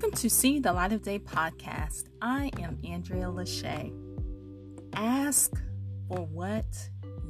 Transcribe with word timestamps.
to 0.00 0.30
See 0.30 0.58
the 0.58 0.72
Light 0.72 0.92
of 0.92 1.02
Day 1.02 1.18
podcast. 1.18 2.04
I 2.20 2.50
am 2.60 2.78
Andrea 2.84 3.26
Lachey. 3.26 3.92
Ask 4.94 5.52
for 6.08 6.26
what 6.26 6.64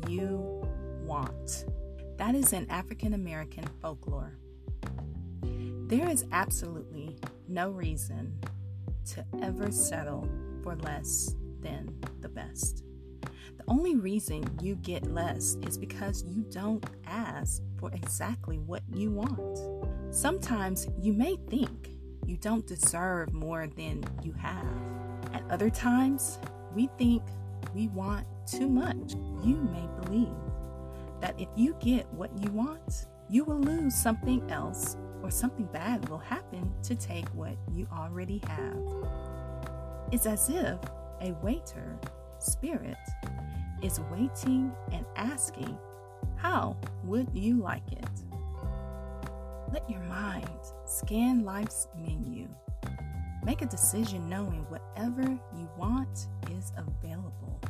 you 0.08 0.66
want. 1.02 1.66
That 2.16 2.34
is 2.34 2.52
an 2.52 2.66
African 2.70 3.14
American 3.14 3.64
folklore. 3.80 4.38
There 5.42 6.08
is 6.08 6.24
absolutely 6.32 7.16
no 7.48 7.70
reason 7.70 8.38
to 9.06 9.24
ever 9.42 9.70
settle 9.70 10.28
for 10.62 10.76
less 10.76 11.34
than 11.60 11.94
the 12.20 12.28
best. 12.28 12.84
The 13.56 13.64
only 13.68 13.96
reason 13.96 14.44
you 14.62 14.76
get 14.76 15.06
less 15.12 15.56
is 15.66 15.76
because 15.76 16.24
you 16.24 16.44
don't 16.50 16.84
ask 17.06 17.62
for 17.78 17.90
exactly 17.92 18.58
what 18.58 18.82
you 18.92 19.10
want. 19.10 19.58
Sometimes 20.14 20.86
you 21.00 21.12
may 21.12 21.36
think 21.48 21.93
you 22.26 22.36
don't 22.36 22.66
deserve 22.66 23.32
more 23.32 23.66
than 23.66 24.04
you 24.22 24.32
have. 24.32 24.66
At 25.32 25.42
other 25.50 25.70
times, 25.70 26.38
we 26.74 26.88
think 26.98 27.22
we 27.74 27.88
want 27.88 28.26
too 28.46 28.68
much. 28.68 29.14
You 29.42 29.56
may 29.56 29.88
believe 30.02 30.34
that 31.20 31.38
if 31.40 31.48
you 31.56 31.76
get 31.80 32.06
what 32.12 32.30
you 32.38 32.50
want, 32.50 33.06
you 33.28 33.44
will 33.44 33.60
lose 33.60 33.94
something 33.94 34.48
else 34.50 34.96
or 35.22 35.30
something 35.30 35.66
bad 35.72 36.08
will 36.08 36.18
happen 36.18 36.70
to 36.82 36.94
take 36.94 37.26
what 37.28 37.56
you 37.72 37.88
already 37.92 38.42
have. 38.46 38.76
It's 40.12 40.26
as 40.26 40.50
if 40.50 40.78
a 41.22 41.32
waiter 41.42 41.98
spirit 42.38 42.98
is 43.82 44.00
waiting 44.12 44.72
and 44.92 45.04
asking, 45.16 45.78
How 46.36 46.76
would 47.04 47.28
you 47.32 47.56
like 47.56 47.90
it? 47.90 48.06
Let 49.74 49.90
your 49.90 50.02
mind 50.02 50.48
scan 50.84 51.44
life's 51.44 51.88
menu. 51.98 52.46
Make 53.44 53.60
a 53.60 53.66
decision 53.66 54.28
knowing 54.28 54.64
whatever 54.68 55.22
you 55.22 55.68
want 55.76 56.28
is 56.52 56.70
available. 56.76 57.60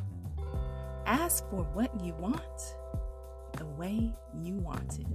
Ask 1.07 1.49
for 1.49 1.63
what 1.73 1.89
you 2.03 2.13
want 2.19 2.75
the 3.57 3.65
way 3.65 4.13
you 4.39 4.53
want 4.53 4.99
it. 4.99 5.07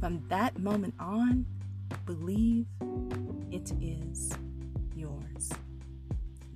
From 0.00 0.24
that 0.30 0.58
moment 0.58 0.94
on, 0.98 1.46
believe 2.06 2.66
it 3.52 3.72
is 3.80 4.32
yours. 4.96 5.48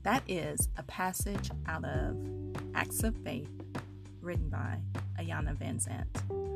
That 0.02 0.24
is 0.26 0.68
a 0.76 0.82
passage 0.82 1.52
out 1.68 1.84
of 1.84 2.16
Acts 2.74 3.04
of 3.04 3.16
Faith 3.18 3.52
written 4.20 4.48
by 4.48 4.80
Iyanla 5.16 5.56
Vanzant. 5.58 6.55